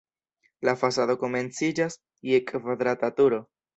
[0.69, 1.99] La fasado komenciĝas
[2.31, 3.43] je kvadrata turo.